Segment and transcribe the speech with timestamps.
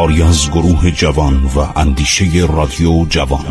[0.00, 3.44] کاری از گروه جوان و اندیشه رادیو جوان.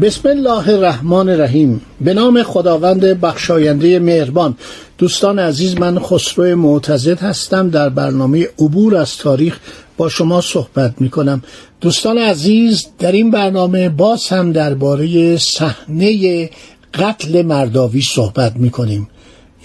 [0.00, 1.80] بسم الله الرحمن الرحیم.
[2.00, 4.56] به نام خداوند بخشاینده مهربان.
[4.98, 7.70] دوستان عزیز من خسرو معتزد هستم.
[7.70, 9.58] در برنامه عبور از تاریخ
[9.96, 11.42] با شما صحبت می کنم
[11.80, 16.50] دوستان عزیز در این برنامه باز هم درباره صحنه
[16.94, 19.08] قتل مرداوی صحبت می کنیم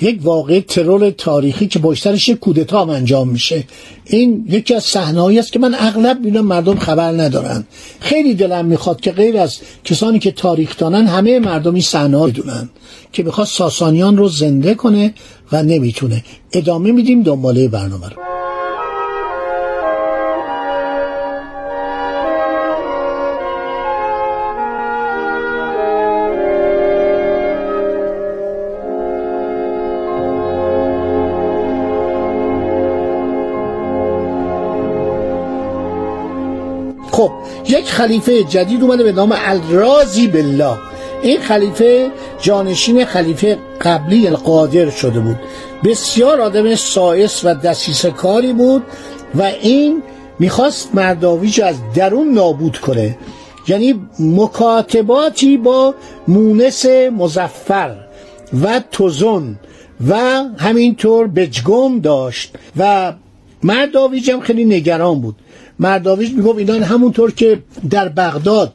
[0.01, 3.63] یک واقع ترور تاریخی که پشترش کودتا انجام میشه.
[4.05, 7.63] این یکی از صحنه‌ای است که من اغلب می‌بینم مردم خبر ندارن.
[7.99, 12.69] خیلی دلم می‌خواد که غیر از کسانی که تاریخ دانن همه مردم این صحنه بدونن
[13.11, 15.13] که می‌خواد ساسانیان رو زنده کنه
[15.51, 16.23] و نمی‌تونه.
[16.51, 18.28] ادامه میدیم دنباله برنامه رو.
[37.19, 37.31] خب
[37.67, 40.77] یک خلیفه جدید اومده به نام الرازی بالله.
[41.21, 42.11] این خلیفه
[42.41, 45.35] جانشین خلیفه قبلی القادر شده بود.
[45.83, 48.83] بسیار آدم سایس و دسیس کاری بود
[49.35, 50.03] و این
[50.39, 53.17] می‌خواست مرداویج از درون نابود کنه.
[53.67, 55.95] یعنی مکاتباتی با
[56.27, 56.85] مونس
[57.17, 57.95] مزفر
[58.61, 59.59] و توزن
[60.07, 60.17] و
[60.57, 63.13] همینطور بجگم داشت و
[63.63, 65.35] مرداویج هم خیلی نگران بود.
[65.79, 67.59] مرداویج می‌گفت اینا همونطور که
[67.89, 68.73] در بغداد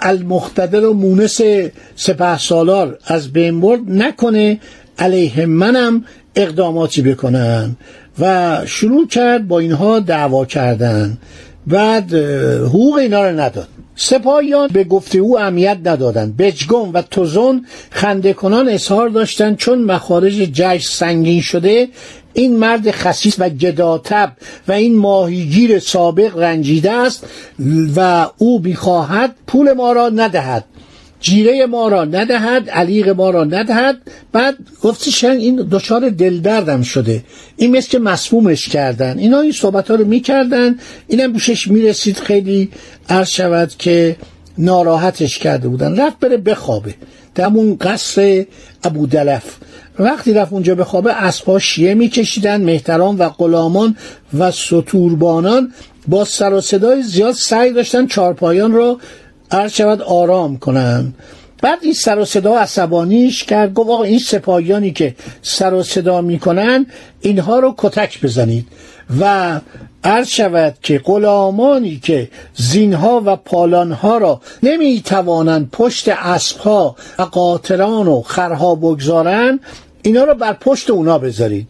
[0.00, 1.40] المختدر و مونس
[1.96, 4.60] سپه سالار از بین برد نکنه
[4.98, 6.04] علیه منم
[6.36, 7.76] اقداماتی بکنن.
[8.18, 11.18] و شروع کرد با اینها دعوا کردن.
[11.66, 12.14] بعد
[12.64, 13.68] حقوق اینا رو نداد.
[13.96, 20.34] سپاهیان به گفته او اهمیت ندادند بجگم و توزن خنده کنان اظهار داشتند چون مخارج
[20.34, 21.88] جشن سنگین شده
[22.38, 24.32] این مرد خسیس و گداتب
[24.68, 27.26] و این ماهیگیر سابق رنجیده است
[27.96, 30.64] و او می‌خواهد پول ما را ندهد
[31.20, 33.96] جیره ما را ندهد علیق ما را ندهد.
[34.32, 37.24] بعد گفتی شنگ این دچار دلدردم شده.
[37.56, 39.18] این مثل که مسمومش کردن.
[39.18, 40.78] اینا این صحبت ها رو می‌کردن.
[41.08, 42.70] اینم دوشش می‌رسید خیلی
[43.08, 44.16] عرض شود که
[44.58, 46.00] ناراحتش کرده بودن.
[46.00, 46.94] رفت بره بخوابه.
[47.34, 48.44] در اون قصر
[48.84, 49.56] ابو دلف.
[49.98, 53.96] وقتی رفت اونجا بخوابه اسبها شیه میکشیدن مهتران و غلامان
[54.38, 55.72] و ستوربانان
[56.08, 59.00] با سر و صدای زیاد سعی داشتن چارپایان رو
[59.50, 61.12] عرض شود آرام کنن.
[61.62, 63.74] بعد این سر و صدا عصبانیش کرد.
[63.74, 66.86] گفت آقا این سپاهیانی که سر و صدا می‌کنن
[67.20, 68.66] اینها رو کتک بزنید.
[69.20, 69.60] و
[70.04, 78.22] عرض شود که غلامانی که زینها و پالانها را نمی‌توانند پشت اسبها و قاطران و
[78.22, 79.60] خرها بگذارن
[80.02, 81.68] اینا رو بر پشت اونا بذارید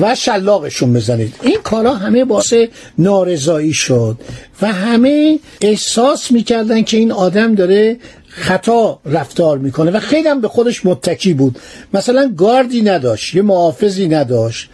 [0.00, 1.34] و شلاقشون بزنید.
[1.42, 2.54] این کارا همه باعث
[2.98, 4.18] نارضایی شد
[4.62, 7.96] و همه احساس می‌کردن که این آدم داره
[8.28, 11.58] خطا رفتار می‌کنه و خیلی هم به خودش متکی بود.
[11.94, 14.70] مثلا گاردی نداشت یه محافظی نداشت.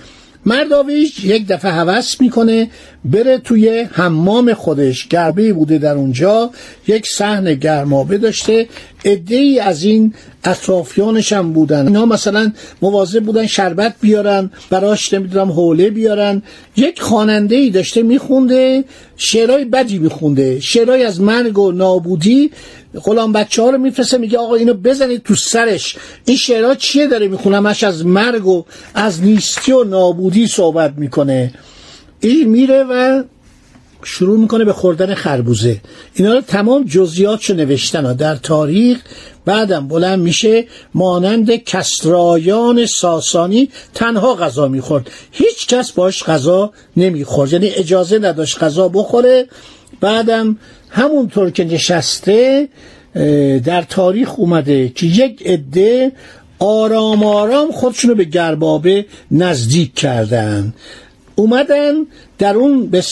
[0.46, 2.70] مرداویش یک دفعه هوس می‌کنه
[3.04, 5.08] بره توی حمام خودش.
[5.08, 6.50] گربه بوده در اونجا
[6.86, 8.68] یک صحن گرمابه داشته.
[9.04, 11.86] عده ای از این اطرافیانش هم بودن.
[11.86, 16.42] اینا مثلا مواظب بودن شربت بیارن براش نمی‌دونم حوله بیارن.
[16.76, 18.84] یک خواننده ای داشته میخونده
[19.16, 20.60] شعرهای بدی میخونده.
[20.60, 22.50] شعرهای از مرگ و نابودی
[23.00, 25.96] غلام بچه ها رو میفرسته میگه آقا اینو بزنید تو سرش.
[26.24, 28.64] این شعرها چیه داره میخونمش از مرگ و
[28.94, 31.54] از نیستی و نابودی صحبت می‌کنه.
[32.20, 33.22] این میره و
[34.02, 35.80] شروع می‌کنه به خوردن خربوزه.
[36.14, 38.12] اینا رو تمام جزئیاتشو نوشتن.
[38.12, 38.98] در تاریخ
[39.44, 45.10] بعدم بلند میشه مانند کسرایان ساسانی تنها غذا می‌خورد.
[45.32, 47.52] هیچ کس باش غذا نمی‌خورد.
[47.52, 49.46] یعنی اجازه نداشت غذا بخوره.
[50.00, 50.58] بعدم
[50.94, 52.68] همونطور که نشسته
[53.64, 56.12] در تاریخ اومده که یک عده
[56.58, 60.74] آرام آرام خودشونو به گربابه نزدیک کردن.
[61.34, 61.94] اومدن
[62.38, 63.02] در اون به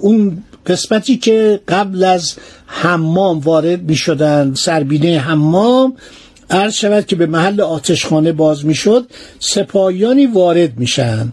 [0.00, 2.34] اون قسمتی که قبل از
[2.66, 5.96] حمام وارد می شدن سربینه حمام
[6.50, 9.06] عرض شود که به محل آتشخانه باز می شد
[9.38, 11.32] سپاهیانی وارد میشن.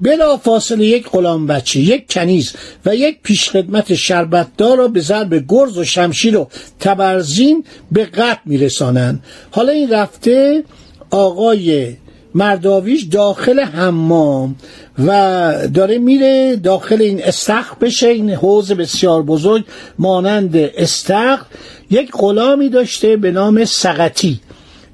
[0.00, 2.52] بلا فاصله یک غلام بچه یک کنیز
[2.86, 6.48] و یک پیشخدمت شربتدار را به ضرب گرز و شمشیر و
[6.80, 9.24] تبرزین به قتل میرسانند.
[9.50, 10.64] حالا این رفته
[11.10, 11.96] آقای
[12.34, 14.56] مرداویش داخل حمام
[14.98, 18.08] و داره میره داخل این استخر بشه.
[18.08, 19.64] این حوز بسیار بزرگ
[19.98, 21.44] مانند استخر.
[21.90, 24.40] یک غلامی داشته به نام سقطی.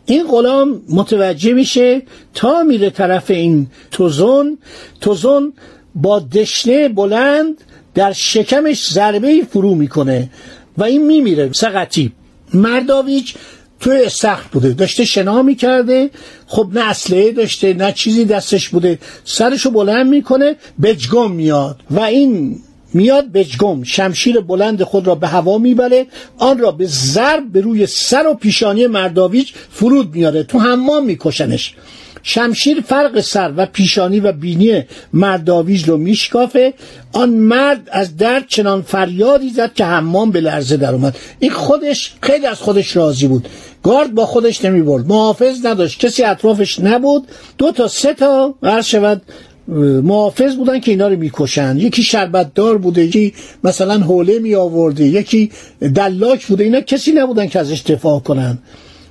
[0.06, 2.02] این غلام متوجه میشه
[2.34, 4.58] تا میره طرف این توزون
[5.00, 5.52] توزون
[5.94, 7.54] با دشنه بلند
[7.94, 10.30] در شکمش ضربه فرو می‌کنه
[10.78, 11.52] و این میمیره.
[11.52, 12.12] سقطی.
[12.54, 13.34] مرداویچ
[13.80, 14.72] توی استخر بوده.
[14.72, 16.10] داشته شنا می‌کرده.
[16.46, 18.98] خب نه اسلحه داشته نه چیزی دستش بوده.
[19.24, 21.80] سرشو بلند می‌کنه بجگم میاد.
[21.90, 22.60] و این
[22.94, 26.06] میاد بجگم شمشیر بلند خود را به هوا می‌بره
[26.38, 31.74] آن را به ضرب به روی سر و پیشانی مرداویچ فرود میاره تو حمام میکشنش.
[32.22, 36.74] شمشیر فرق سر و پیشانی و بینی مرداویج رو میشکافه
[37.12, 41.16] آن مرد از درد چنان فریادی زد که حمام به لرزه در اومد.
[41.38, 43.48] این خودش خیلی از خودش راضی بود.
[43.82, 46.00] گارد با خودش نمی برد محافظ نداشت.
[46.00, 47.26] کسی اطرافش نبود.
[47.58, 48.54] دو تا سه تا
[48.84, 49.22] شود
[49.68, 53.34] محافظ بودن که اینا رو می‌کشن یکی شربتدار بوده یکی
[53.64, 55.50] مثلا حوله می آورده یکی
[55.94, 56.64] دلاک بوده.
[56.64, 58.58] اینا کسی نبودن که ازش دفاع کنن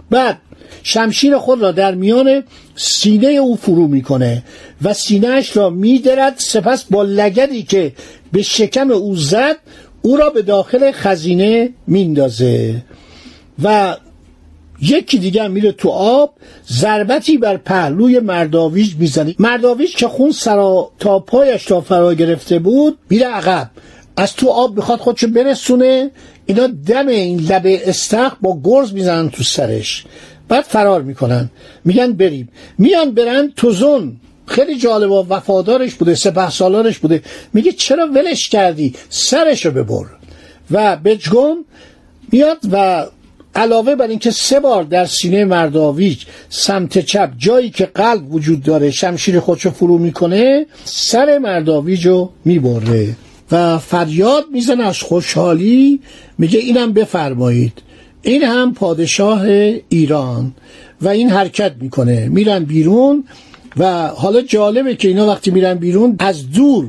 [0.10, 0.38] بعد
[0.84, 2.44] شمشیر خود را در میان
[2.76, 4.44] سینه او فرو می‌کنه
[4.82, 6.36] و سینهش را میدرد.
[6.38, 7.94] سپس با لگدی که
[8.32, 9.58] به شکم او زد
[10.02, 12.76] او را به داخل خزینه میندازه.
[13.64, 13.96] و
[14.82, 16.34] یکی دیگه میره تو آب
[16.72, 19.36] ضربتی بر پهلوی مرداویج می‌زنه.
[19.40, 23.70] مرداویج که خون سرا تا پایش را فرا گرفته بود میره عقب.
[24.18, 26.12] از تو آب می‌خواد خودشو برسونه.
[26.46, 30.06] اینا دم این لبه استخ با گرز می‌زنن تو سرش.
[30.48, 31.50] بعد فرار می‌کنن.
[31.86, 32.50] میگن بریم.
[32.78, 37.22] میان برن توزون خیلی جالب و وفادارش بوده سپه سالارش بوده.
[37.54, 40.06] میگه چرا ولش کردی؟ سرشو ببر.
[40.72, 41.58] و بجگم
[42.32, 43.06] میاد و
[43.56, 48.92] علاوه بر اینکه سه بار در سینه مرداویج سمت چپ جایی که قلب وجود داره
[48.92, 53.16] شمشیر خودشو فرو می‌کنه سر مرداویج رو می‌بره
[53.52, 56.00] و فریاد می‌زنه از خوشحالی
[56.38, 57.74] میگه اینم بفرمایید.
[58.22, 59.42] این هم پادشاه
[59.90, 60.54] ایران
[61.02, 62.30] و این حرکت می‌کنه.
[62.30, 63.24] میرن بیرون
[63.78, 66.88] و حالا جالبه که اینا وقتی میرن بیرون از دور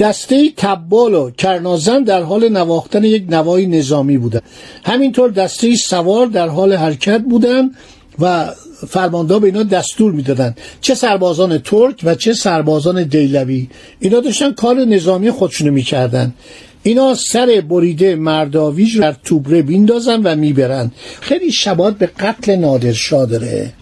[0.00, 4.40] دسته تبال و کرنازن در حال نواختن یک نوای نظامی بودن.
[4.84, 7.70] همینطور دسته سوار در حال حرکت بودن
[8.18, 8.50] و
[8.88, 13.68] فرمانده به اینا دستور می‌دادن چه سربازان ترک و چه سربازان دیلوی.
[14.00, 16.34] اینا داشتن کار نظامی خودشونو می‌کردن.
[16.82, 20.90] اینا سر بریده مرداویج در توبره بیندازن و می‌برن.
[21.20, 23.72] خیلی شبات به قتل نادرشاه داره.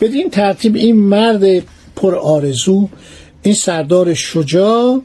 [0.00, 1.62] بدین ترتیب این مرد
[1.96, 2.88] پر آرزو
[3.42, 5.02] این سردار شجاع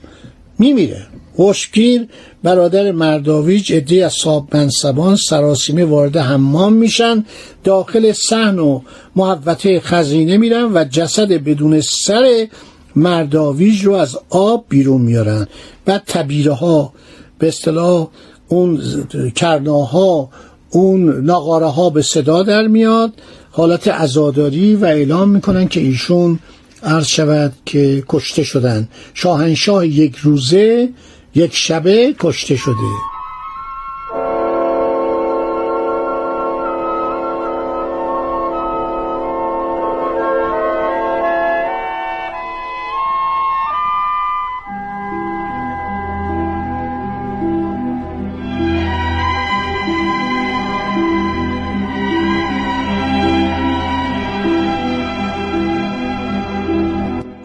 [0.62, 1.08] میمیره.
[1.36, 2.08] خوشگیر
[2.44, 7.26] برادر مرداویج ادی از صاحب منصبان سراسیمه وارد حمام میشن
[7.64, 8.82] داخل صحن و
[9.16, 12.48] محوطه خزینه میرن و جسد بدون سر
[12.96, 15.48] مرداویج رو از آب بیرون میارن
[15.86, 16.94] بعد تبیره ها
[17.40, 18.08] به اصطلاح
[18.48, 18.82] اون
[19.36, 20.30] کرناها
[20.72, 23.14] اون ناقاره ها به صدا در میاد.
[23.52, 26.40] حالت عزاداری و اعلام می‌کنن که ایشون
[26.84, 28.88] عرض شود که کشته شدن.
[29.14, 30.90] شاهنشاه یک روزه
[31.36, 33.21] یک شبه کشته شده.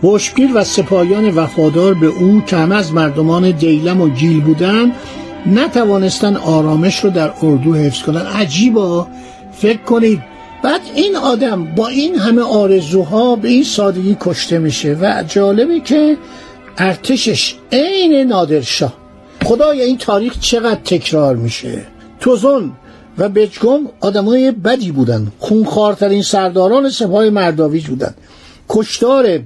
[0.07, 4.93] بشگیر و سپاهیان وفادار به او که همه از مردمان دیلم و گیل بودند
[5.47, 8.27] نتوانستن آرامش رو در اردو حفظ کنن.
[8.27, 9.07] عجیبا
[9.53, 10.23] فکر کنید.
[10.63, 16.17] بعد این آدم با این همه آرزوها به این سادگی کشته میشه و جالبه که
[16.79, 18.95] ارتشش عین نادرشاه.
[19.45, 21.87] خدای این تاریخ چقدر تکرار میشه؟
[22.21, 22.73] توزون
[23.19, 25.27] و بجگم آدمای بدی بودن.
[25.39, 28.15] خونخوارترین سرداران سپاه مرداویج بودن.
[28.69, 29.39] کشتار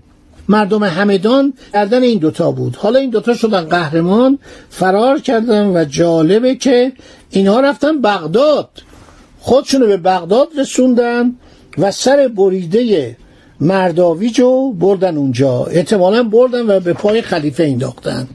[0.50, 2.76] مردم همدان گردن این دوتا بود.
[2.76, 4.38] حالا این دوتا شدن قهرمان
[4.70, 6.92] فرار کردن و جالبه که
[7.30, 8.68] اینها رفتن بغداد.
[9.40, 11.34] خودشونو به بغداد رسوندن
[11.78, 13.16] و سر بریده
[13.60, 15.64] مرداویج رو بردن اونجا.
[15.64, 18.28] احتمالا بردن و به پای خلیفه انداختن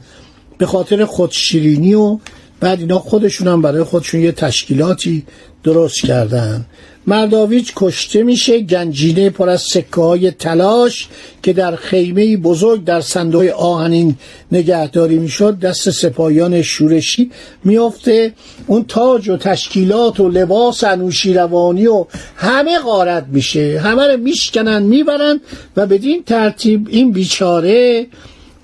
[0.58, 2.20] به خاطر خودشیرینی و
[2.60, 5.24] بعد اینا خودشون هم برای خودشون یه تشکیلاتی
[5.64, 6.66] درست کردن.
[7.08, 11.08] مرداویچ کشته میشه گنجینه پر از سکه های تلاش
[11.44, 14.16] که در خیمه بزرگ در صندوق آهنین
[14.52, 15.60] نگهداری می‌شد.
[15.60, 17.32] دست سپاهیان شورشی
[17.64, 18.34] میافته.
[18.68, 23.82] اون تاج و تشکیلات و لباس انوشیروانی و همه غارت میشه.
[23.84, 25.42] همه رو میشکنن می‌برن
[25.78, 28.08] و بدین ترتیب این بیچاره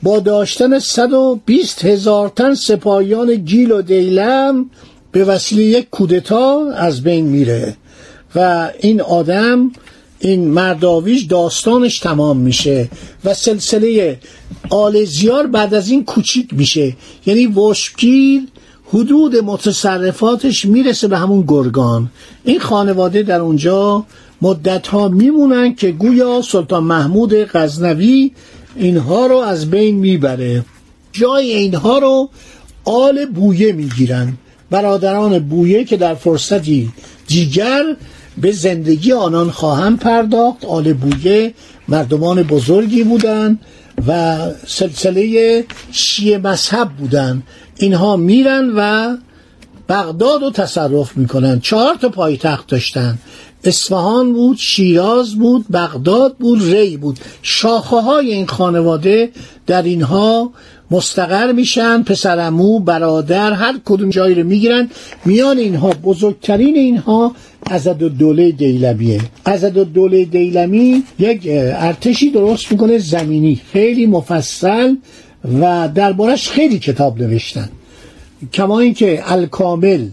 [0.04, 4.70] با داشتن 120 هزار تن سپاهیان گیل و دیلم
[5.12, 7.76] به وسیله یک کودتا از بین میره
[8.36, 9.72] و این آدم
[10.20, 12.90] این مرداویش داستانش تمام میشه
[13.26, 14.20] و سلسله
[14.70, 16.96] آلزیار بعد از این کوچیک میشه.
[17.26, 18.42] یعنی وشگیر
[18.94, 22.10] حدود متصرفاتش می‌رسه به همون گرگان.
[22.44, 24.06] این خانواده در اونجا
[24.42, 28.32] مدت ها میمونن که گویا سلطان محمود غزنوی
[28.76, 30.66] اینها رو از بین می‌بره.
[31.12, 32.30] جای اینها رو
[32.86, 34.34] آل بویه می‌گیرن.
[34.70, 36.92] برادران بویه که در فرصتی
[37.28, 37.84] دیگر
[38.38, 40.66] به زندگی آنان خواهم پرداخت.
[40.66, 41.54] آل بویه
[41.88, 43.60] مردمان بزرگی بودند
[44.08, 44.38] و
[44.68, 47.44] سلسله شیعه مذهب بودند.
[47.78, 49.18] اینها میرن و
[49.90, 51.60] بغداد رو تصرف می‌کنن.
[51.60, 53.18] چهار تا پایتخت داشتن.
[53.64, 57.20] اصفهان بود شیراز بود بغداد بود ری بود.
[57.42, 59.30] شاخه های این خانواده
[59.68, 60.52] در اینها
[60.92, 64.90] مستقر میشن پسرمو برادر هر کدوم جایی رو می‌گیرن.
[65.26, 69.22] میان اینها بزرگترین اینها ازد دوله دیلمیه.
[69.46, 74.96] ازد دوله دیلمی یک ارتشی درست می‌کنه زمینی خیلی مفصل
[75.62, 77.70] و دربارش خیلی کتاب نوشتن.
[78.54, 80.08] کما اینکه الکامل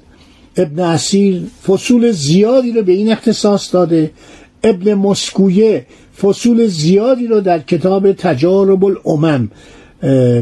[0.58, 4.10] ابن اصیل فصول زیادی رو به این اختصاص داده.
[4.64, 5.86] ابن مسکویه
[6.22, 9.50] فصول زیادی رو در کتاب تجارب الامم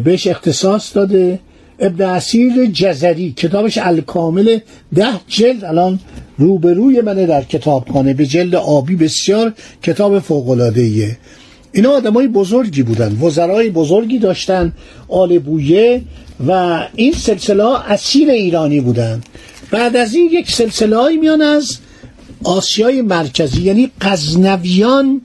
[0.05, 1.39] بهش اختصاص داده.
[1.79, 4.59] ابن اصیل جزری کتابش الکامل
[4.95, 5.99] ده جلد الان
[6.39, 11.17] روبروی منه در کتابخانه به جلد آبی بسیار کتاب فوقلادهیه
[11.76, 14.73] اینا آدمای بزرگی بودن وزرای بزرگی داشتن
[15.09, 16.02] آل بویه
[16.47, 19.21] و این سلسله اسیر ایرانی بودن.
[19.71, 21.78] بعد از این یک سلسله میان از
[22.45, 25.21] آسیای مرکزی یعنی قزنویان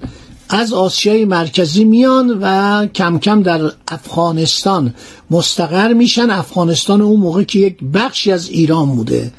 [0.49, 4.93] از آسیای مرکزی میان و کم کم در افغانستان
[5.29, 6.29] مستقر میشن.
[6.29, 9.31] افغانستان اون موقع که یک بخشی از ایران بوده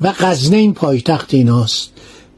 [0.00, 1.90] و غزنه این پایتخت ایناست.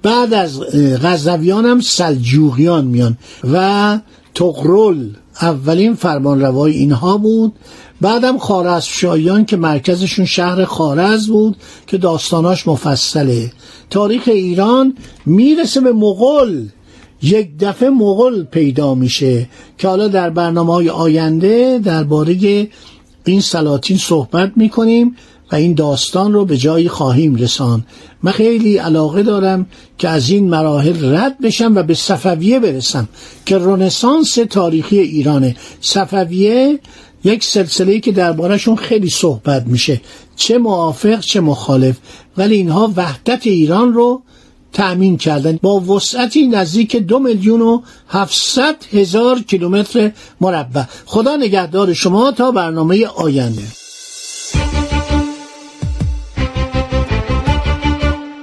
[0.02, 0.60] بعد از
[1.02, 3.18] غزنویان هم سلجوقیان میان
[3.52, 3.98] و
[4.34, 5.08] تغرل
[5.42, 7.52] اولین فرمانروای اینها بود.
[8.00, 11.56] بعدم خارزمشاهیان که مرکزشون شهر خارز بود
[11.86, 13.52] که داستاناش مفصله.
[13.90, 14.94] تاریخ ایران
[15.26, 16.64] می‌رسه به مغل
[17.22, 22.68] یک دفعه مغل پیدا میشه که حالا در برنامه های آینده درباره
[23.24, 25.16] این سلاطین صحبت می‌کنیم.
[25.52, 27.84] و این داستان رو به جایی خواهیم رسان
[28.22, 29.66] من خیلی علاقه دارم
[29.98, 33.08] که از این مراحل رد بشم و به صفویه برسم
[33.46, 35.56] که رنسانس تاریخی ایرانه.
[35.80, 36.80] صفویه
[37.24, 40.00] یک سلسله که دربارهشون خیلی صحبت میشه.
[40.36, 41.96] چه موافق چه مخالف.
[42.36, 44.22] ولی اینها وحدت ایران رو
[44.72, 45.58] تأمین کردن.
[45.62, 50.84] با وسعتی نزدیک دو میلیون و هفتصد هزار کیلومتر مربع.
[51.06, 53.81] خدا نگهدار شما تا برنامه آینده.